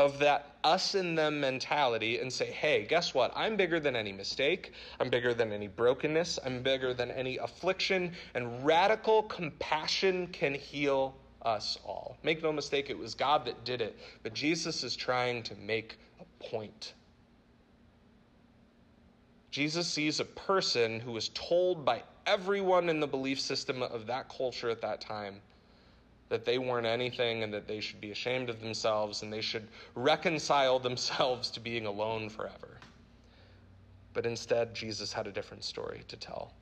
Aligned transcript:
of 0.00 0.18
that 0.18 0.56
us 0.64 0.94
and 0.94 1.16
them 1.16 1.40
mentality 1.40 2.20
and 2.20 2.32
say, 2.32 2.46
hey, 2.46 2.86
guess 2.88 3.12
what? 3.12 3.32
I'm 3.36 3.54
bigger 3.54 3.78
than 3.78 3.94
any 3.94 4.12
mistake. 4.12 4.72
I'm 4.98 5.10
bigger 5.10 5.34
than 5.34 5.52
any 5.52 5.68
brokenness. 5.68 6.38
I'm 6.42 6.62
bigger 6.62 6.94
than 6.94 7.10
any 7.10 7.36
affliction. 7.36 8.12
And 8.34 8.64
radical 8.64 9.24
compassion 9.24 10.26
can 10.28 10.54
heal 10.54 11.14
us 11.42 11.78
all. 11.84 12.16
Make 12.22 12.42
no 12.42 12.50
mistake, 12.50 12.88
it 12.88 12.98
was 12.98 13.14
God 13.14 13.44
that 13.44 13.62
did 13.64 13.82
it. 13.82 13.98
But 14.22 14.32
Jesus 14.32 14.82
is 14.84 14.96
trying 14.96 15.42
to 15.44 15.54
make 15.56 15.98
a 16.18 16.44
point. 16.44 16.94
Jesus 19.50 19.86
sees 19.86 20.18
a 20.18 20.24
person 20.24 20.98
who 21.00 21.12
was 21.12 21.28
told 21.30 21.84
by 21.84 22.02
everyone 22.24 22.88
in 22.88 23.00
the 23.00 23.06
belief 23.06 23.38
system 23.38 23.82
of 23.82 24.06
that 24.06 24.30
culture 24.30 24.70
at 24.70 24.80
that 24.80 25.02
time 25.02 25.42
that 26.30 26.44
they 26.44 26.58
weren't 26.58 26.86
anything 26.86 27.42
and 27.42 27.52
that 27.52 27.68
they 27.68 27.80
should 27.80 28.00
be 28.00 28.12
ashamed 28.12 28.48
of 28.48 28.60
themselves 28.60 29.22
and 29.22 29.30
they 29.30 29.40
should 29.42 29.66
reconcile 29.94 30.78
themselves 30.88 31.50
to 31.50 31.60
being 31.60 31.84
alone 31.84 32.30
forever. 32.30 32.78
But 34.14 34.24
instead, 34.24 34.74
Jesus 34.74 35.12
had 35.12 35.26
a 35.26 35.32
different 35.32 35.62
story 35.62 36.02
to 36.08 36.16
tell. 36.16 36.52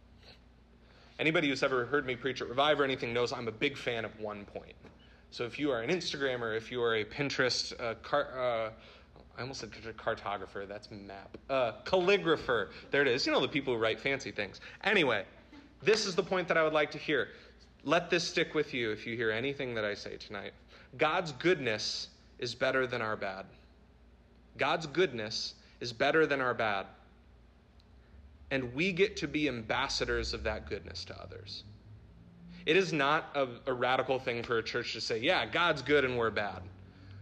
Anybody 1.19 1.48
who's 1.48 1.62
ever 1.62 1.84
heard 1.87 2.07
me 2.07 2.16
preach 2.16 2.43
at 2.43 2.48
Revive 2.48 2.80
or 2.80 2.84
anything 2.84 3.12
knows 3.12 3.33
I'm 3.33 3.48
a 3.48 3.52
big 3.52 3.77
fan 3.77 4.05
of 4.05 4.19
one 4.20 4.45
point. 4.45 4.74
So 5.30 5.45
if 5.45 5.59
you 5.59 5.71
are 5.71 5.82
an 5.82 5.91
Instagrammer, 5.91 6.57
if 6.57 6.73
you 6.73 6.82
are 6.82 6.96
a 6.96 7.05
Pinterest, 7.05 7.79
uh, 7.80 7.95
car, 7.96 8.29
uh, 8.35 8.71
I 9.37 9.43
almost 9.43 9.60
said 9.60 9.71
cartographer, 9.96 10.66
that's 10.66 10.91
map, 10.91 11.37
uh, 11.51 11.73
calligrapher, 11.85 12.69
there 12.91 13.02
it 13.02 13.09
is. 13.09 13.27
You 13.27 13.32
know, 13.32 13.41
the 13.41 13.48
people 13.48 13.74
who 13.74 13.80
write 13.80 14.01
fancy 14.01 14.30
things. 14.30 14.60
Anyway, 14.85 15.24
this 15.82 16.07
is 16.07 16.15
the 16.15 16.23
point 16.23 16.48
that 16.48 16.57
I 16.57 16.62
would 16.62 16.73
like 16.73 16.91
to 16.93 16.98
hear. 16.98 17.29
Let 17.88 18.10
this 18.10 18.23
stick 18.23 18.55
with 18.55 18.74
you 18.74 18.91
if 18.91 19.06
you 19.06 19.16
hear 19.16 19.30
anything 19.30 19.74
that 19.77 19.84
I 19.87 19.95
say 19.95 20.19
tonight. 20.19 20.52
God's 20.98 21.33
goodness 21.33 22.09
is 22.38 22.55
better 22.55 22.87
than 22.87 23.01
our 23.01 23.16
bad. 23.16 23.46
God's 24.59 24.87
goodness 24.87 25.55
is 25.80 25.91
better 25.91 26.27
than 26.27 26.43
our 26.43 26.52
bad. 26.52 26.84
And 28.51 28.74
we 28.74 28.93
get 28.93 29.16
to 29.16 29.26
be 29.26 29.48
ambassadors 29.48 30.35
of 30.35 30.43
that 30.43 30.68
goodness 30.68 31.02
to 31.07 31.18
others. 31.18 31.65
It 32.66 32.76
is 32.76 32.93
not 32.93 33.30
a, 33.35 33.48
a, 33.66 33.73
radical 33.73 34.18
thing 34.18 34.43
for 34.43 34.59
a 34.59 34.63
church 34.63 34.93
to 34.93 35.01
say, 35.01 35.20
yeah, 35.20 35.46
God's 35.46 35.80
good 35.80 36.04
and 36.04 36.18
we're 36.18 36.29
bad. 36.29 36.60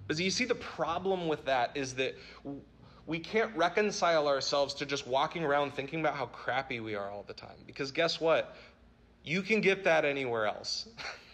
But 0.08 0.18
you 0.18 0.30
see, 0.30 0.46
the 0.46 0.56
problem 0.56 1.28
with 1.28 1.44
that 1.44 1.70
is 1.76 1.94
that 1.94 2.16
we 3.06 3.20
can't 3.20 3.56
reconcile 3.56 4.26
ourselves 4.26 4.74
to 4.74 4.86
just 4.86 5.06
walking 5.06 5.44
around 5.44 5.74
thinking 5.74 6.00
about 6.00 6.16
how 6.16 6.26
crappy 6.26 6.80
we 6.80 6.96
are 6.96 7.08
all 7.08 7.24
the 7.28 7.34
time. 7.34 7.56
Because 7.68 7.92
guess 7.92 8.20
what? 8.20 8.56
You 9.26 9.42
can 9.42 9.60
get 9.60 9.82
that 9.84 10.04
anywhere 10.04 10.46
else. 10.46 10.88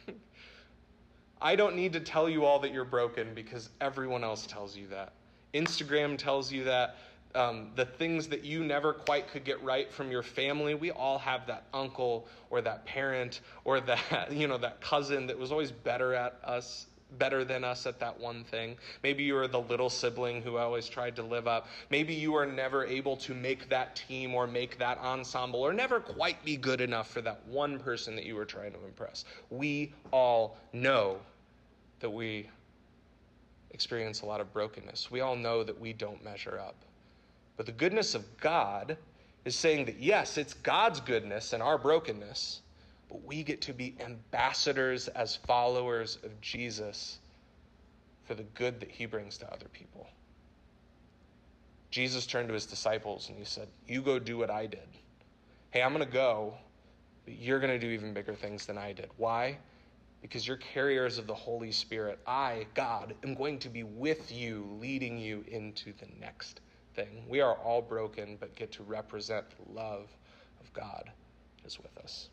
I 1.43 1.55
don't 1.55 1.77
need 1.77 1.93
to 1.93 2.01
tell 2.01 2.27
you 2.27 2.47
all 2.47 2.59
that 2.61 2.73
you're 2.73 2.87
broken 2.87 3.35
because 3.35 3.69
everyone 3.83 4.25
else 4.25 4.47
tells 4.47 4.75
you 4.75 4.87
that. 4.89 5.13
Instagram 5.53 6.17
tells 6.17 6.51
you 6.51 6.65
that. 6.65 6.97
Um, 7.35 7.71
the 7.77 7.87
things 7.87 8.29
that 8.29 8.45
you 8.45 8.63
never 8.63 8.93
quite 8.93 9.29
could 9.29 9.45
get 9.45 9.63
right 9.63 9.91
from 9.91 10.11
your 10.11 10.23
family, 10.23 10.75
we 10.75 10.91
all 10.91 11.19
have 11.19 11.47
that 11.47 11.65
uncle 11.73 12.29
or 12.51 12.61
that 12.61 12.85
parent 12.85 13.41
or 13.65 13.81
that 13.81 14.31
you 14.33 14.47
know 14.47 14.59
that 14.59 14.83
cousin 14.83 15.27
that 15.29 15.39
was 15.39 15.51
always 15.51 15.73
better 15.73 16.15
at 16.15 16.39
us 16.45 16.87
better 17.19 17.45
than 17.45 17.65
us 17.65 17.87
at 17.87 17.99
that 18.01 18.19
one 18.19 18.45
thing. 18.45 18.77
Maybe 19.03 19.23
you 19.23 19.37
are 19.37 19.49
the 19.49 19.61
little 19.61 19.91
sibling 19.91 20.43
who 20.43 20.57
always 20.57 20.89
tried 20.89 21.17
to 21.17 21.23
live 21.23 21.47
up. 21.47 21.69
Maybe 21.91 22.15
you 22.15 22.35
are 22.35 22.47
never 22.47 22.85
able 22.85 23.17
to 23.19 23.35
make 23.35 23.69
that 23.69 23.97
team 23.97 24.35
or 24.35 24.47
make 24.47 24.79
that 24.79 24.99
ensemble 24.99 25.61
or 25.61 25.73
never 25.73 26.01
quite 26.01 26.45
be 26.45 26.57
good 26.57 26.81
enough 26.81 27.11
for 27.11 27.21
that 27.23 27.45
one 27.47 27.79
person 27.79 28.17
that 28.17 28.25
you 28.25 28.35
were 28.35 28.45
trying 28.45 28.73
to 28.73 28.85
impress. 28.85 29.25
We 29.51 29.93
all 30.13 30.57
know 30.73 31.19
that 32.01 32.11
we 32.11 32.49
experience 33.71 34.23
a 34.23 34.27
lot 34.27 34.41
of 34.41 34.53
brokenness. 34.53 35.11
We 35.11 35.21
all 35.21 35.37
know 35.37 35.63
that 35.63 35.79
we 35.79 35.93
don't 35.93 36.23
measure 36.23 36.59
up. 36.59 36.77
But 37.57 37.67
the 37.67 37.73
goodness 37.73 38.15
of 38.15 38.25
God 38.41 38.97
is 39.45 39.57
saying 39.57 39.87
that 39.87 39.99
yes, 39.99 40.39
it's 40.39 40.55
God's 40.55 41.01
goodness 41.01 41.53
and 41.53 41.63
our 41.63 41.79
brokenness 41.79 42.61
but 43.13 43.27
we 43.27 43.43
get 43.43 43.61
to 43.61 43.75
be 43.75 43.95
ambassadors 44.01 45.07
as 45.09 45.37
followers 45.37 46.17
of 46.25 46.41
Jesus 46.41 47.19
for 48.25 48.35
the 48.35 48.45
good 48.55 48.81
that 48.81 48.91
he 48.91 49.05
brings 49.05 49.37
to 49.37 49.53
other 49.53 49.67
people. 49.71 50.09
Jesus 51.91 52.25
turned 52.25 52.49
to 52.49 52.55
his 52.55 52.65
disciples 52.65 53.29
and 53.29 53.37
he 53.37 53.45
said, 53.45 53.69
You 53.87 54.01
go 54.01 54.19
do 54.19 54.39
what 54.39 54.49
I 54.49 54.65
did. 54.65 54.89
Hey, 55.73 55.83
I'm 55.83 55.93
going 55.93 56.03
to 56.03 56.11
go, 56.11 56.55
but 57.27 57.35
you're 57.35 57.61
going 57.61 57.79
to 57.79 57.79
do 57.79 57.93
even 57.93 58.15
bigger 58.15 58.35
things 58.35 58.65
than 58.65 58.79
I 58.79 58.95
did. 58.95 59.11
Why? 59.19 59.59
Because 60.23 60.49
you're 60.49 60.57
carriers 60.57 61.19
of 61.19 61.27
the 61.27 61.35
Holy 61.35 61.73
Spirit. 61.73 62.19
I, 62.27 62.67
God, 62.73 63.15
am 63.23 63.35
going 63.35 63.59
to 63.59 63.69
be 63.69 63.83
with 63.83 64.33
you, 64.33 64.67
leading 64.81 65.19
you 65.19 65.45
into 65.49 65.93
the 66.01 66.07
next 66.19 66.61
thing. 66.95 67.27
We 67.29 67.43
are 67.43 67.57
all 67.57 67.83
broken, 67.83 68.39
but 68.41 68.55
get 68.55 68.73
to 68.73 68.83
represent 68.85 69.45
the 69.51 69.79
love 69.79 70.09
of 70.63 70.73
God 70.73 71.11
is 71.67 71.79
with 71.79 71.95
us. 71.99 72.31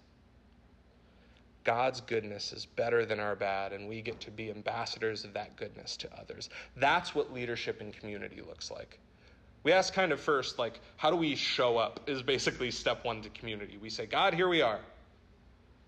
God's 1.69 2.01
goodness 2.01 2.51
is 2.51 2.65
better 2.65 3.05
than 3.05 3.19
our 3.19 3.35
bad, 3.35 3.73
and 3.73 3.87
we 3.87 4.01
get 4.01 4.19
to 4.21 4.31
be 4.31 4.49
ambassadors 4.49 5.23
of 5.23 5.33
that 5.33 5.55
goodness 5.55 5.95
to 5.97 6.09
others. 6.19 6.49
That's 6.75 7.13
what 7.13 7.31
leadership 7.31 7.79
in 7.79 7.91
community 7.91 8.41
looks 8.41 8.71
like. 8.71 8.97
We 9.61 9.71
ask 9.71 9.93
kind 9.93 10.11
of 10.11 10.19
first, 10.19 10.57
like, 10.57 10.79
how 10.97 11.11
do 11.11 11.15
we 11.15 11.35
show 11.35 11.77
up? 11.77 11.99
Is 12.09 12.23
basically 12.23 12.71
step 12.71 13.05
one 13.05 13.21
to 13.21 13.29
community. 13.29 13.77
We 13.79 13.91
say, 13.91 14.07
God, 14.07 14.33
here 14.33 14.49
we 14.49 14.63
are. 14.63 14.79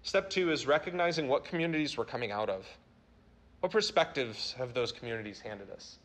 Step 0.04 0.30
two 0.30 0.52
is 0.52 0.68
recognizing 0.68 1.28
what 1.28 1.46
communities 1.46 1.98
we're 1.98 2.06
coming 2.06 2.32
out 2.32 2.52
of. 2.52 2.64
What 3.62 3.72
perspectives 3.72 4.54
have 4.60 4.76
those 4.76 4.92
communities 4.92 5.40
handed 5.40 5.72
us? 5.72 5.98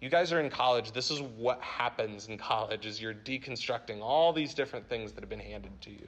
You 0.00 0.08
guys 0.08 0.32
are 0.32 0.38
in 0.38 0.50
college. 0.50 0.92
This 0.92 1.10
is 1.10 1.20
what 1.20 1.60
happens 1.60 2.28
in 2.28 2.38
college 2.38 2.86
is 2.86 3.02
you're 3.02 3.12
deconstructing 3.12 4.02
all 4.02 4.32
these 4.32 4.54
different 4.54 4.88
things 4.88 5.10
that 5.10 5.20
have 5.20 5.30
been 5.30 5.40
handed 5.40 5.80
to 5.80 5.90
you 5.90 6.06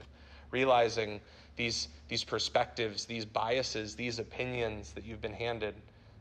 realizing 0.53 1.21
these, 1.57 1.89
these 2.09 2.23
perspectives, 2.23 3.05
these 3.05 3.25
biases, 3.25 3.97
these 3.97 4.19
opinions 4.19 4.93
that 4.93 5.05
you've 5.05 5.21
been 5.21 5.33
handed, 5.33 5.75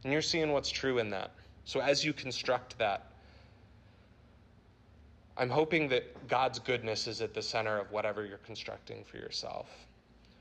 and 0.04 0.12
you're 0.12 0.22
seeing 0.22 0.52
what's 0.52 0.70
true 0.70 0.98
in 0.98 1.10
that. 1.12 1.32
So 1.66 1.80
as 1.80 2.04
you 2.04 2.14
construct 2.14 2.78
that, 2.80 3.12
I'm 5.38 5.50
hoping 5.50 5.88
that 5.90 6.28
God's 6.28 6.60
goodness 6.60 7.08
is 7.08 7.22
at 7.22 7.34
the 7.34 7.42
center 7.42 7.78
of 7.78 7.92
whatever 7.92 8.26
you're 8.26 8.38
constructing 8.40 9.04
for 9.04 9.18
yourself. 9.18 9.68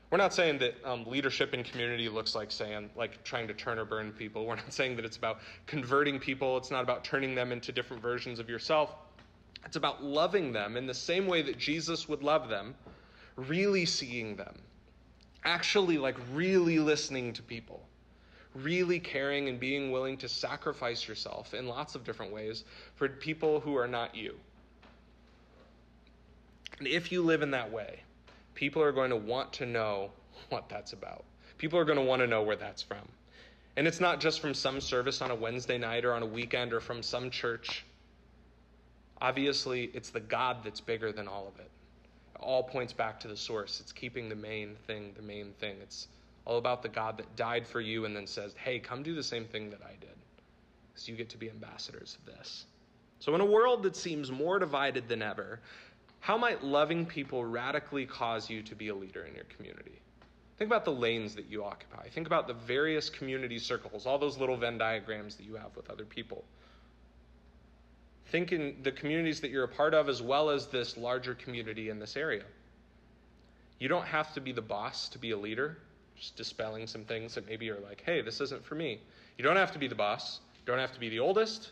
We're 0.09 0.17
not 0.17 0.33
saying 0.33 0.59
that 0.59 0.75
um, 0.83 1.05
leadership 1.05 1.53
in 1.53 1.63
community 1.63 2.09
looks 2.09 2.35
like 2.35 2.51
saying, 2.51 2.89
like 2.97 3.23
trying 3.23 3.47
to 3.47 3.53
turn 3.53 3.79
or 3.79 3.85
burn 3.85 4.11
people. 4.11 4.45
We're 4.45 4.55
not 4.55 4.73
saying 4.73 4.97
that 4.97 5.05
it's 5.05 5.15
about 5.17 5.39
converting 5.67 6.19
people. 6.19 6.57
It's 6.57 6.71
not 6.71 6.83
about 6.83 7.05
turning 7.05 7.33
them 7.33 7.51
into 7.51 7.71
different 7.71 8.01
versions 8.01 8.37
of 8.37 8.49
yourself. 8.49 8.93
It's 9.65 9.77
about 9.77 10.03
loving 10.03 10.51
them 10.51 10.75
in 10.75 10.85
the 10.85 10.93
same 10.93 11.27
way 11.27 11.41
that 11.43 11.57
Jesus 11.57 12.09
would 12.09 12.23
love 12.23 12.49
them 12.49 12.75
really 13.35 13.85
seeing 13.85 14.35
them, 14.35 14.55
actually, 15.43 15.97
like, 15.97 16.17
really 16.33 16.79
listening 16.79 17.33
to 17.33 17.41
people, 17.41 17.81
really 18.53 18.99
caring 18.99 19.47
and 19.47 19.59
being 19.59 19.91
willing 19.91 20.17
to 20.17 20.29
sacrifice 20.29 21.07
yourself 21.07 21.53
in 21.53 21.67
lots 21.67 21.95
of 21.95 22.03
different 22.03 22.31
ways 22.31 22.63
for 22.95 23.07
people 23.07 23.59
who 23.59 23.75
are 23.75 23.87
not 23.87 24.15
you. 24.15 24.35
And 26.79 26.87
if 26.87 27.11
you 27.11 27.21
live 27.21 27.41
in 27.41 27.51
that 27.51 27.71
way, 27.71 28.01
people 28.55 28.81
are 28.81 28.91
going 28.91 29.11
to 29.11 29.15
want 29.15 29.53
to 29.53 29.65
know 29.65 30.11
what 30.49 30.67
that's 30.67 30.93
about. 30.93 31.23
People 31.57 31.77
are 31.79 31.85
going 31.85 31.97
to 31.97 32.03
want 32.03 32.21
to 32.21 32.27
know 32.27 32.41
where 32.41 32.55
that's 32.55 32.81
from. 32.81 33.07
And 33.77 33.87
it's 33.87 34.01
not 34.01 34.19
just 34.19 34.41
from 34.41 34.53
some 34.53 34.81
service 34.81 35.21
on 35.21 35.31
a 35.31 35.35
Wednesday 35.35 35.77
night 35.77 36.03
or 36.03 36.13
on 36.13 36.23
a 36.23 36.25
weekend 36.25 36.73
or 36.73 36.81
from 36.81 37.01
some 37.01 37.29
church. 37.29 37.85
Obviously, 39.21 39.91
it's 39.93 40.09
the 40.09 40.19
God 40.19 40.57
that's 40.63 40.81
bigger 40.81 41.11
than 41.11 41.27
all 41.27 41.47
of 41.47 41.59
it 41.59 41.69
all 42.41 42.63
points 42.63 42.93
back 42.93 43.19
to 43.21 43.27
the 43.27 43.37
source. 43.37 43.79
It's 43.79 43.91
keeping 43.91 44.29
the 44.29 44.35
main 44.35 44.75
thing 44.87 45.13
the 45.15 45.21
main 45.21 45.53
thing. 45.59 45.77
It's 45.81 46.07
all 46.45 46.57
about 46.57 46.81
the 46.81 46.89
God 46.89 47.17
that 47.17 47.35
died 47.35 47.67
for 47.67 47.81
you 47.81 48.05
and 48.05 48.15
then 48.15 48.27
says, 48.27 48.53
hey, 48.63 48.79
come 48.79 49.03
do 49.03 49.13
the 49.13 49.23
same 49.23 49.45
thing 49.45 49.69
that 49.69 49.81
I 49.83 49.91
did. 49.99 50.09
Because 50.89 51.07
you 51.07 51.15
get 51.15 51.29
to 51.29 51.37
be 51.37 51.49
ambassadors 51.49 52.17
of 52.19 52.33
this. 52.33 52.65
So, 53.19 53.35
in 53.35 53.41
a 53.41 53.45
world 53.45 53.83
that 53.83 53.95
seems 53.95 54.31
more 54.31 54.57
divided 54.57 55.07
than 55.07 55.21
ever, 55.21 55.59
how 56.19 56.37
might 56.37 56.63
loving 56.63 57.05
people 57.05 57.45
radically 57.45 58.05
cause 58.05 58.49
you 58.49 58.61
to 58.63 58.75
be 58.75 58.87
a 58.87 58.95
leader 58.95 59.23
in 59.25 59.35
your 59.35 59.45
community? 59.55 60.01
Think 60.57 60.69
about 60.69 60.85
the 60.85 60.91
lanes 60.91 61.35
that 61.35 61.49
you 61.49 61.63
occupy. 61.63 62.07
Think 62.09 62.27
about 62.27 62.47
the 62.47 62.53
various 62.53 63.09
community 63.09 63.57
circles, 63.57 64.05
all 64.05 64.19
those 64.19 64.37
little 64.37 64.57
Venn 64.57 64.77
diagrams 64.77 65.35
that 65.35 65.43
you 65.43 65.55
have 65.55 65.75
with 65.75 65.89
other 65.89 66.05
people. 66.05 66.43
Think 68.31 68.53
in 68.53 68.77
the 68.81 68.91
communities 68.91 69.41
that 69.41 69.51
you're 69.51 69.65
a 69.65 69.67
part 69.67 69.93
of 69.93 70.07
as 70.07 70.21
well 70.21 70.49
as 70.49 70.67
this 70.67 70.95
larger 70.95 71.35
community 71.35 71.89
in 71.89 71.99
this 71.99 72.15
area. 72.15 72.43
You 73.77 73.89
don't 73.89 74.05
have 74.05 74.33
to 74.35 74.41
be 74.41 74.53
the 74.53 74.61
boss 74.61 75.09
to 75.09 75.19
be 75.19 75.31
a 75.31 75.37
leader, 75.37 75.77
just 76.15 76.37
dispelling 76.37 76.87
some 76.87 77.03
things 77.03 77.35
that 77.35 77.47
maybe 77.47 77.69
are 77.71 77.79
like, 77.79 78.03
hey, 78.05 78.21
this 78.21 78.39
isn't 78.39 78.63
for 78.63 78.75
me. 78.75 79.01
You 79.37 79.43
don't 79.43 79.57
have 79.57 79.73
to 79.73 79.79
be 79.79 79.87
the 79.87 79.95
boss, 79.95 80.39
you 80.55 80.65
don't 80.65 80.79
have 80.79 80.93
to 80.93 80.99
be 80.99 81.09
the 81.09 81.19
oldest. 81.19 81.71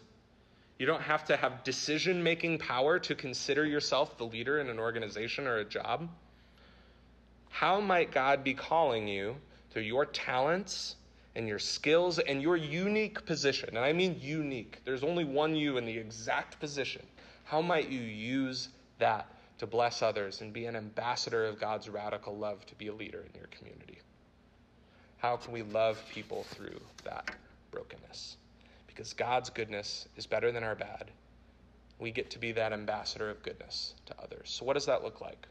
You 0.79 0.85
don't 0.85 1.01
have 1.01 1.25
to 1.25 1.35
have 1.35 1.65
decision 1.65 2.23
making 2.23 2.59
power 2.59 2.99
to 2.99 3.13
consider 3.13 3.65
yourself 3.65 4.17
the 4.17 4.23
leader 4.23 4.59
in 4.59 4.69
an 4.69 4.79
organization 4.79 5.45
or 5.45 5.57
a 5.57 5.65
job. 5.65 6.09
How 7.49 7.81
might 7.81 8.11
God 8.11 8.45
be 8.45 8.53
calling 8.53 9.07
you 9.07 9.35
through 9.71 9.81
your 9.81 10.05
talents 10.05 10.95
and 11.39 11.47
your 11.47 11.57
skills 11.57 12.19
and 12.19 12.41
your 12.41 12.57
unique 12.57 13.25
position. 13.25 13.69
And 13.69 13.79
I 13.79 13.93
mean 13.93 14.19
unique. 14.19 14.81
There's 14.83 15.05
only 15.05 15.23
one 15.23 15.55
you 15.55 15.77
in 15.77 15.85
the 15.85 15.97
exact 15.97 16.59
position. 16.59 17.01
How 17.45 17.61
might 17.61 17.87
you 17.87 18.01
use 18.01 18.67
that 18.97 19.25
to 19.59 19.65
bless 19.65 20.01
others 20.01 20.41
and 20.41 20.51
be 20.51 20.65
an 20.65 20.75
ambassador 20.75 21.45
of 21.45 21.57
God's 21.57 21.87
radical 21.87 22.35
love 22.37 22.65
to 22.65 22.75
be 22.75 22.87
a 22.87 22.93
leader 22.93 23.19
in 23.21 23.39
your 23.39 23.47
community? 23.57 23.99
How 25.19 25.37
can 25.37 25.53
we 25.53 25.61
love 25.61 26.03
people 26.13 26.43
through 26.43 26.81
that 27.05 27.31
brokenness? 27.71 28.35
Because 28.87 29.13
God's 29.13 29.49
goodness 29.49 30.09
is 30.17 30.25
better 30.25 30.51
than 30.51 30.65
our 30.65 30.75
bad. 30.75 31.09
We 31.99 32.11
get 32.11 32.29
to 32.31 32.39
be 32.39 32.51
that 32.51 32.73
ambassador 32.73 33.29
of 33.29 33.41
goodness 33.43 33.93
to 34.07 34.15
others. 34.21 34.49
So, 34.49 34.65
what 34.65 34.73
does 34.73 34.87
that 34.87 35.05
look 35.05 35.21
like? 35.21 35.47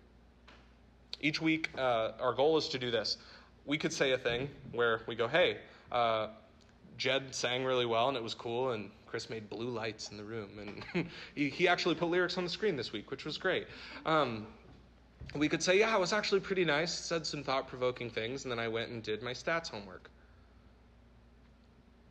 Each 1.23 1.41
week, 1.41 1.70
uh, 1.79 2.12
our 2.20 2.34
goal 2.34 2.58
is 2.58 2.69
to 2.69 2.79
do 2.79 2.91
this. 2.91 3.17
We 3.64 3.79
could 3.79 3.93
say 3.93 4.12
a 4.12 4.19
thing 4.19 4.50
where 4.73 5.00
we 5.06 5.14
go, 5.14 5.29
hey, 5.29 5.58
uh, 5.93 6.29
Jed 6.96 7.35
sang 7.35 7.64
really 7.64 7.87
well 7.87 8.08
and 8.08 8.17
it 8.17 8.23
was 8.23 8.35
cool, 8.35 8.73
and 8.73 8.90
Chris 9.06 9.31
made 9.31 9.49
blue 9.49 9.70
lights 9.70 10.11
in 10.11 10.17
the 10.17 10.25
room. 10.25 10.85
And 10.94 11.08
he, 11.35 11.49
he, 11.49 11.69
actually 11.69 11.94
put 11.94 12.08
lyrics 12.08 12.37
on 12.37 12.44
the 12.44 12.50
screen 12.50 12.76
this 12.76 12.93
week, 12.93 13.11
which 13.11 13.25
was 13.25 13.38
great. 13.38 13.67
Um, 14.05 14.46
we 15.35 15.49
could 15.49 15.62
say, 15.62 15.79
yeah, 15.79 15.94
it 15.94 16.00
was 16.00 16.12
actually 16.12 16.40
pretty 16.40 16.64
nice, 16.64 16.93
said 16.93 17.26
some 17.26 17.43
thought 17.43 17.69
provoking 17.69 18.11
things, 18.11 18.44
and 18.44 18.52
then 18.52 18.58
I 18.58 18.69
went 18.69 18.90
and 18.90 19.02
did 19.02 19.23
my 19.23 19.32
stats 19.32 19.70
homework. 19.70 20.11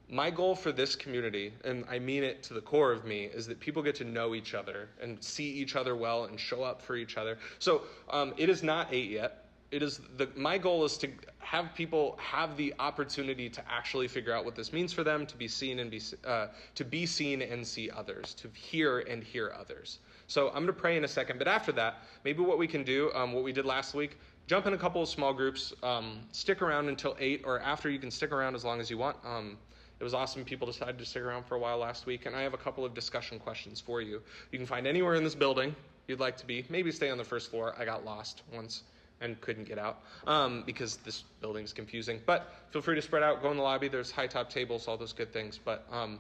My 0.09 0.30
goal 0.30 0.56
for 0.56 0.71
this 0.71 0.95
community, 0.95 1.51
and 1.65 1.83
I 1.89 2.00
mean 2.00 2.23
it 2.23 2.41
to 2.44 2.53
the 2.53 2.62
core 2.62 2.94
of 2.94 3.03
me, 3.03 3.25
is 3.25 3.45
that 3.47 3.59
people 3.59 3.83
get 3.83 3.95
to 3.95 4.06
know 4.06 4.35
each 4.35 4.53
other 4.53 4.88
and 5.01 5.21
see 5.21 5.51
each 5.51 5.75
other 5.75 5.95
well 5.95 6.25
and 6.25 6.39
show 6.39 6.63
up 6.63 6.81
for 6.81 6.95
each 6.95 7.18
other. 7.18 7.38
So 7.59 7.81
um, 8.09 8.33
it 8.38 8.50
is 8.50 8.63
not 8.63 8.88
eight 8.94 9.12
yet. 9.12 9.46
It 9.69 9.83
is 9.83 9.99
the, 10.15 10.29
my 10.35 10.57
goal 10.57 10.85
is 10.85 10.97
to 10.99 11.09
have 11.39 11.73
people 11.75 12.17
have 12.21 12.55
the 12.55 12.73
opportunity 12.79 13.49
to 13.49 13.61
actually 13.69 14.07
figure 14.07 14.33
out 14.33 14.45
what 14.45 14.55
this 14.55 14.71
means 14.71 14.93
for 14.93 15.03
them, 15.03 15.25
to 15.25 15.35
be 15.35 15.47
seen 15.47 15.79
and 15.79 15.91
be 15.91 16.01
uh, 16.25 16.47
to 16.75 16.85
be 16.85 17.05
seen 17.05 17.41
and 17.41 17.67
see 17.67 17.89
others, 17.89 18.33
to 18.35 18.49
hear 18.53 18.99
and 18.99 19.23
hear 19.23 19.53
others. 19.59 19.99
So 20.27 20.47
I'm 20.47 20.55
going 20.55 20.67
to 20.67 20.73
pray 20.73 20.95
in 20.95 21.03
a 21.03 21.07
second. 21.07 21.37
But 21.37 21.47
after 21.49 21.71
that, 21.73 22.03
maybe 22.23 22.41
what 22.43 22.57
we 22.57 22.67
can 22.67 22.83
do, 22.83 23.11
um, 23.13 23.33
what 23.33 23.43
we 23.43 23.51
did 23.51 23.65
last 23.65 23.93
week, 23.93 24.17
jump 24.47 24.67
in 24.67 24.73
a 24.73 24.77
couple 24.77 25.01
of 25.01 25.09
small 25.09 25.33
groups, 25.33 25.73
um, 25.83 26.19
stick 26.31 26.61
around 26.61 26.87
until 26.87 27.15
8, 27.19 27.41
or 27.45 27.59
after 27.59 27.89
you 27.89 27.99
can 27.99 28.11
stick 28.11 28.31
around 28.31 28.55
as 28.55 28.63
long 28.63 28.79
as 28.79 28.89
you 28.89 28.97
want. 28.97 29.17
Um, 29.25 29.57
it 29.99 30.03
was 30.03 30.13
awesome. 30.13 30.45
People 30.45 30.67
decided 30.67 30.97
to 30.99 31.05
stick 31.05 31.23
around 31.23 31.45
for 31.45 31.55
a 31.55 31.59
while 31.59 31.77
last 31.77 32.05
week, 32.05 32.25
and 32.25 32.35
I 32.35 32.41
have 32.41 32.53
a 32.53 32.57
couple 32.57 32.85
of 32.85 32.93
discussion 32.93 33.39
questions 33.39 33.81
for 33.81 34.01
you. 34.01 34.21
You 34.51 34.59
can 34.59 34.67
find 34.67 34.85
anywhere 34.85 35.15
in 35.15 35.23
this 35.23 35.35
building 35.35 35.75
you'd 36.07 36.19
like 36.19 36.37
to 36.37 36.45
be. 36.45 36.65
Maybe 36.69 36.91
stay 36.91 37.09
on 37.09 37.17
the 37.17 37.23
first 37.23 37.49
floor. 37.49 37.75
I 37.77 37.83
got 37.83 38.05
lost 38.05 38.43
once 38.53 38.83
and 39.21 39.39
couldn't 39.41 39.67
get 39.67 39.79
out 39.79 40.03
um, 40.25 40.63
because 40.65 40.97
this 40.97 41.23
building's 41.41 41.73
confusing. 41.73 42.21
But 42.25 42.53
feel 42.71 42.81
free 42.81 42.95
to 42.95 43.01
spread 43.01 43.23
out, 43.23 43.41
go 43.41 43.51
in 43.51 43.57
the 43.57 43.63
lobby. 43.63 43.87
There's 43.87 44.11
high 44.11 44.27
top 44.27 44.49
tables, 44.49 44.87
all 44.87 44.97
those 44.97 45.13
good 45.13 45.33
things. 45.33 45.59
But 45.63 45.85
um, 45.91 46.19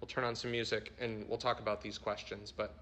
we'll 0.00 0.08
turn 0.08 0.24
on 0.24 0.34
some 0.34 0.50
music 0.50 0.92
and 1.00 1.28
we'll 1.28 1.38
talk 1.38 1.60
about 1.60 1.80
these 1.80 1.98
questions. 1.98 2.52
But 2.56 2.74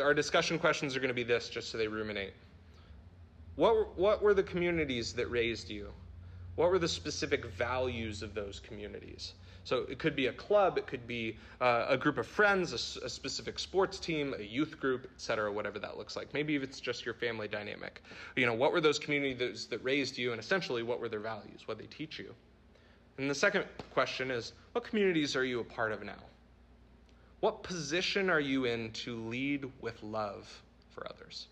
our 0.00 0.14
discussion 0.14 0.58
questions 0.58 0.96
are 0.96 1.00
going 1.00 1.08
to 1.08 1.14
be 1.14 1.24
this, 1.24 1.48
just 1.48 1.70
so 1.70 1.78
they 1.78 1.88
ruminate. 1.88 2.32
What, 3.56 3.98
what 3.98 4.22
were 4.22 4.34
the 4.34 4.42
communities 4.42 5.12
that 5.14 5.30
raised 5.30 5.68
you? 5.68 5.90
What 6.56 6.70
were 6.70 6.78
the 6.78 6.88
specific 6.88 7.44
values 7.46 8.22
of 8.22 8.34
those 8.34 8.60
communities? 8.60 9.34
So 9.64 9.86
it 9.88 9.98
could 9.98 10.14
be 10.14 10.26
a 10.26 10.32
club, 10.32 10.76
it 10.76 10.86
could 10.86 11.06
be 11.06 11.38
uh, 11.60 11.86
a 11.88 11.96
group 11.96 12.18
of 12.18 12.26
friends, 12.26 12.72
a, 12.72 13.06
a, 13.06 13.08
specific 13.08 13.58
sports 13.58 13.98
team, 13.98 14.34
a 14.38 14.42
youth 14.42 14.78
group, 14.78 15.04
et 15.04 15.20
cetera, 15.20 15.50
whatever 15.50 15.78
that 15.78 15.96
looks 15.96 16.16
like. 16.16 16.32
Maybe 16.34 16.54
if 16.54 16.62
it's 16.62 16.80
just 16.80 17.06
your 17.06 17.14
family 17.14 17.48
dynamic. 17.48 18.02
You 18.36 18.44
know, 18.44 18.52
what 18.52 18.72
were 18.72 18.82
those 18.82 18.98
communities 18.98 19.66
that 19.66 19.82
raised 19.82 20.18
you, 20.18 20.32
and 20.32 20.40
essentially, 20.40 20.82
what 20.82 21.00
were 21.00 21.08
their 21.08 21.20
values? 21.20 21.66
What 21.66 21.78
they 21.78 21.86
teach 21.86 22.18
you? 22.18 22.34
And 23.16 23.30
the 23.30 23.34
second 23.34 23.64
question 23.92 24.30
is, 24.30 24.52
what 24.72 24.84
communities 24.84 25.34
are 25.34 25.44
you 25.44 25.60
a 25.60 25.64
part 25.64 25.92
of 25.92 26.02
now? 26.02 26.22
What 27.40 27.62
position 27.62 28.28
are 28.28 28.40
you 28.40 28.66
in 28.66 28.90
to 28.92 29.16
lead 29.16 29.64
with 29.80 30.02
love 30.02 30.62
for 30.90 31.06
others? 31.08 31.46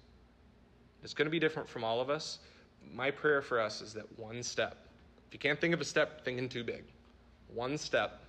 It's 1.02 1.14
going 1.14 1.26
to 1.26 1.30
be 1.30 1.38
different 1.38 1.68
from 1.68 1.82
all 1.82 2.00
of 2.00 2.10
us. 2.10 2.40
My 2.92 3.10
prayer 3.10 3.40
for 3.40 3.58
us 3.58 3.80
is 3.80 3.94
that 3.94 4.18
one 4.18 4.42
step. 4.42 4.76
If 5.28 5.34
you 5.34 5.38
can't 5.38 5.60
think 5.60 5.72
of 5.72 5.80
a 5.80 5.84
step, 5.84 6.24
thinking 6.24 6.48
too 6.48 6.64
big. 6.64 6.84
One 7.54 7.76
step 7.76 8.20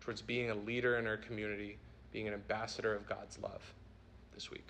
towards 0.00 0.22
being 0.22 0.50
a 0.50 0.54
leader 0.54 0.96
in 0.98 1.06
our 1.06 1.16
community, 1.16 1.78
being 2.12 2.28
an 2.28 2.34
ambassador 2.34 2.94
of 2.94 3.06
God's 3.08 3.38
love 3.38 3.62
this 4.34 4.50
week. 4.50 4.66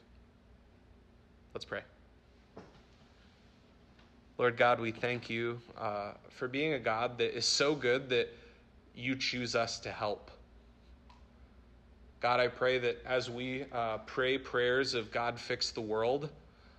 Let's 1.55 1.65
pray. 1.65 1.83
Lord 4.37 4.57
God, 4.57 4.79
we 4.79 4.93
thank 4.93 5.29
you 5.29 5.61
uh, 5.77 6.13
for 6.31 6.47
being 6.47 6.75
a 6.75 6.79
God 6.79 7.19
that 7.19 7.37
is 7.37 7.45
so 7.45 7.75
good 7.75 8.09
that 8.11 8.29
you 8.95 9.17
choose 9.17 9.57
us 9.57 9.79
to 9.81 9.91
help. 9.91 10.31
God, 12.21 12.41
I 12.41 12.49
pray 12.49 12.79
that 12.79 13.03
as 13.07 13.31
we 13.31 13.65
uh, 13.73 13.99
pray 13.99 14.39
prayers 14.39 14.95
of 14.95 15.11
God 15.11 15.39
fix 15.39 15.71
the 15.71 15.81
world, 15.81 16.31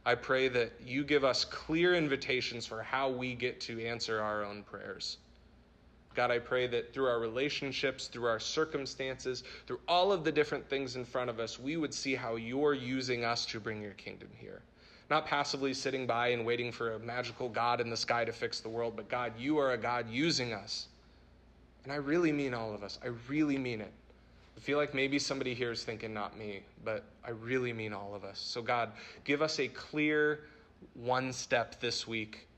I 0.06 0.16
pray 0.16 0.48
that 0.50 0.74
you 0.86 1.04
give 1.04 1.24
us 1.24 1.46
clear 1.46 1.96
invitations 1.96 2.66
for 2.66 2.82
how 2.82 3.10
we 3.10 3.36
get 3.36 3.60
to 3.62 3.86
answer 3.86 4.22
our 4.22 4.44
own 4.44 4.64
prayers. 4.64 5.18
God, 6.20 6.32
I 6.32 6.40
pray 6.40 6.68
that 6.68 6.94
through 6.94 7.06
our 7.06 7.18
relationships, 7.18 8.08
through 8.08 8.26
our 8.26 8.42
circumstances, 8.42 9.46
through 9.66 9.80
all 9.88 10.12
of 10.12 10.26
the 10.26 10.32
different 10.34 10.70
things 10.70 10.98
in 10.98 11.06
front 11.06 11.30
of 11.30 11.40
us, 11.40 11.58
we 11.58 11.78
would 11.78 11.94
see 11.94 12.14
how 12.14 12.36
you're 12.36 12.74
using 12.74 13.24
us 13.24 13.46
to 13.46 13.58
bring 13.58 13.82
your 13.82 13.94
kingdom 13.94 14.28
here. 14.36 14.62
Not 15.10 15.26
passively 15.26 15.74
sitting 15.74 16.06
by 16.06 16.28
and 16.28 16.46
waiting 16.46 16.74
for 16.74 16.96
a 16.96 17.00
magical 17.00 17.48
God 17.48 17.80
in 17.80 17.90
the 17.90 17.96
sky 17.96 18.26
to 18.26 18.34
fix 18.34 18.60
the 18.60 18.68
world, 18.68 18.98
but 18.98 19.08
God, 19.08 19.32
you 19.40 19.60
are 19.60 19.72
a 19.72 19.78
God 19.78 20.10
using 20.10 20.52
us. 20.52 20.88
And 21.86 21.94
I 21.94 21.96
really 21.96 22.34
mean 22.34 22.54
all 22.54 22.74
of 22.74 22.84
us. 22.84 23.00
I 23.02 23.12
really 23.30 23.58
mean 23.58 23.80
it. 23.80 23.94
I 24.58 24.60
feel 24.60 24.78
like 24.78 24.94
maybe 24.94 25.20
somebody 25.20 25.54
here 25.54 25.72
is 25.72 25.86
thinking, 25.86 26.14
not 26.14 26.38
me, 26.38 26.64
but 26.84 27.06
I 27.24 27.30
really 27.30 27.72
mean 27.72 27.94
all 27.94 28.14
of 28.14 28.26
us. 28.26 28.40
So, 28.40 28.62
God, 28.62 28.92
give 29.24 29.42
us 29.42 29.58
a 29.62 29.70
clear 29.70 30.42
one 30.96 31.32
step 31.32 31.80
this 31.80 32.06
week, 32.06 32.49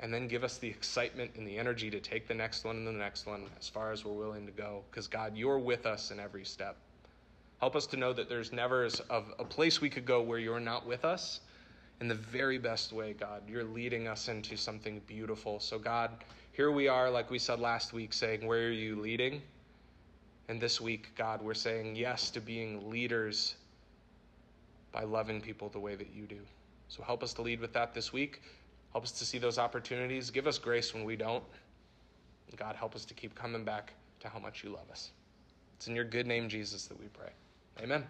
and 0.00 0.12
then 0.12 0.28
give 0.28 0.44
us 0.44 0.58
the 0.58 0.68
excitement 0.68 1.30
and 1.36 1.46
the 1.46 1.56
energy 1.56 1.90
to 1.90 2.00
take 2.00 2.26
the 2.26 2.34
next 2.34 2.64
one 2.64 2.76
and 2.76 2.86
the 2.86 2.92
next 2.92 3.26
one 3.26 3.46
as 3.58 3.68
far 3.68 3.92
as 3.92 4.04
we're 4.04 4.12
willing 4.12 4.46
to 4.46 4.52
go. 4.52 4.82
Because, 4.90 5.06
God, 5.06 5.36
you're 5.36 5.58
with 5.58 5.86
us 5.86 6.10
in 6.10 6.18
every 6.18 6.44
step. 6.44 6.76
Help 7.60 7.76
us 7.76 7.86
to 7.86 7.96
know 7.96 8.12
that 8.12 8.28
there's 8.28 8.52
never 8.52 8.88
a 9.08 9.44
place 9.44 9.80
we 9.80 9.88
could 9.88 10.04
go 10.04 10.20
where 10.20 10.38
you're 10.38 10.60
not 10.60 10.86
with 10.86 11.04
us 11.04 11.40
in 12.00 12.08
the 12.08 12.14
very 12.14 12.58
best 12.58 12.92
way, 12.92 13.12
God. 13.12 13.42
You're 13.48 13.64
leading 13.64 14.08
us 14.08 14.28
into 14.28 14.56
something 14.56 15.00
beautiful. 15.06 15.60
So, 15.60 15.78
God, 15.78 16.10
here 16.52 16.70
we 16.70 16.88
are, 16.88 17.10
like 17.10 17.30
we 17.30 17.38
said 17.38 17.60
last 17.60 17.92
week, 17.92 18.12
saying, 18.12 18.46
Where 18.46 18.66
are 18.66 18.72
you 18.72 19.00
leading? 19.00 19.40
And 20.48 20.60
this 20.60 20.80
week, 20.80 21.14
God, 21.16 21.40
we're 21.40 21.54
saying 21.54 21.96
yes 21.96 22.30
to 22.30 22.40
being 22.40 22.90
leaders 22.90 23.54
by 24.92 25.04
loving 25.04 25.40
people 25.40 25.68
the 25.68 25.80
way 25.80 25.94
that 25.94 26.10
you 26.14 26.26
do. 26.26 26.40
So 26.88 27.02
help 27.02 27.22
us 27.22 27.32
to 27.34 27.42
lead 27.42 27.60
with 27.60 27.72
that 27.72 27.94
this 27.94 28.12
week. 28.12 28.42
Help 28.94 29.04
us 29.04 29.12
to 29.12 29.26
see 29.26 29.38
those 29.38 29.58
opportunities. 29.58 30.30
Give 30.30 30.46
us 30.46 30.56
grace 30.56 30.94
when 30.94 31.04
we 31.04 31.16
don't. 31.16 31.42
God, 32.56 32.76
help 32.76 32.94
us 32.94 33.04
to 33.06 33.14
keep 33.14 33.34
coming 33.34 33.64
back 33.64 33.92
to 34.20 34.28
how 34.28 34.38
much 34.38 34.62
you 34.62 34.70
love 34.70 34.88
us. 34.90 35.10
It's 35.76 35.88
in 35.88 35.96
your 35.96 36.04
good 36.04 36.28
name, 36.28 36.48
Jesus, 36.48 36.86
that 36.86 36.98
we 36.98 37.06
pray. 37.06 37.30
Amen. 37.82 38.04